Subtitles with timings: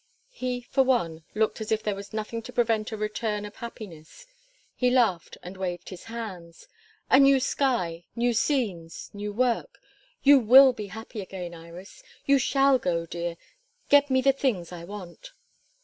[0.31, 4.25] He, for one, looked as if there was nothing to prevent a return of happiness.
[4.73, 6.67] He laughed and waved his hands.
[7.11, 9.79] "A new sky new scenes new work
[10.23, 12.01] you will be happy again, Iris.
[12.25, 13.35] You shall go, dear.
[13.89, 15.33] Get me the things I want."